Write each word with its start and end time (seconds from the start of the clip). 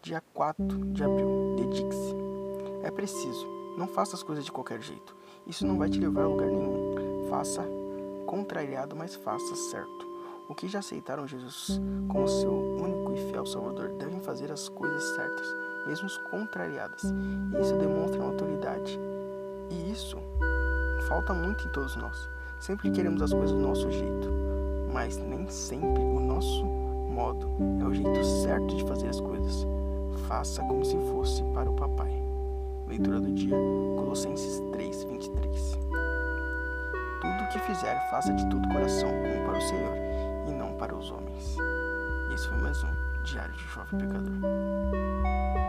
Dia 0.00 0.22
4 0.32 0.66
de 0.94 1.04
abril. 1.04 1.56
Dedique-se. 1.58 2.14
É 2.82 2.90
preciso. 2.90 3.46
Não 3.76 3.86
faça 3.86 4.16
as 4.16 4.22
coisas 4.22 4.46
de 4.46 4.52
qualquer 4.52 4.80
jeito. 4.80 5.14
Isso 5.46 5.66
não 5.66 5.76
vai 5.76 5.90
te 5.90 6.00
levar 6.00 6.22
a 6.22 6.26
lugar 6.26 6.48
nenhum. 6.48 7.26
Faça 7.28 7.62
contrariado, 8.26 8.96
mas 8.96 9.14
faça 9.14 9.54
certo. 9.54 10.06
O 10.48 10.54
que 10.54 10.68
já 10.68 10.78
aceitaram 10.78 11.26
Jesus 11.26 11.78
como 12.08 12.26
seu 12.26 12.52
único 12.52 13.12
e 13.12 13.30
fiel 13.30 13.44
Salvador 13.44 13.90
devem 13.90 14.20
fazer 14.20 14.50
as 14.50 14.70
coisas 14.70 15.04
certas, 15.14 15.46
mesmo 15.86 16.08
contrariadas. 16.30 17.02
Isso 17.60 17.76
demonstra 17.76 18.22
autoridade. 18.22 18.98
E 19.68 19.92
isso 19.92 20.16
falta 21.06 21.34
muito 21.34 21.68
em 21.68 21.72
todos 21.72 21.94
nós. 21.96 22.35
Sempre 22.66 22.90
queremos 22.90 23.22
as 23.22 23.32
coisas 23.32 23.52
do 23.52 23.62
nosso 23.62 23.88
jeito, 23.92 24.28
mas 24.92 25.16
nem 25.18 25.48
sempre 25.48 26.02
o 26.02 26.18
nosso 26.18 26.64
modo 26.64 27.48
é 27.80 27.84
o 27.84 27.94
jeito 27.94 28.24
certo 28.42 28.74
de 28.74 28.82
fazer 28.88 29.06
as 29.06 29.20
coisas. 29.20 29.64
Faça 30.26 30.64
como 30.64 30.84
se 30.84 30.96
fosse 31.12 31.44
para 31.54 31.70
o 31.70 31.74
papai. 31.74 32.10
Leitura 32.88 33.20
do 33.20 33.32
dia, 33.32 33.54
Colossenses 33.96 34.60
3, 34.72 35.04
23. 35.04 35.78
Tudo 37.20 37.44
o 37.44 37.48
que 37.52 37.58
fizer, 37.60 38.10
faça 38.10 38.32
de 38.32 38.44
todo 38.50 38.68
coração, 38.70 39.10
como 39.10 39.46
para 39.46 39.58
o 39.58 39.62
Senhor, 39.62 39.96
e 40.48 40.50
não 40.50 40.72
para 40.72 40.96
os 40.96 41.08
homens. 41.12 41.56
Esse 42.34 42.48
foi 42.48 42.58
mais 42.58 42.82
um 42.82 43.22
Diário 43.22 43.54
de 43.54 43.62
Jovem 43.62 44.00
Pecador. 44.00 45.65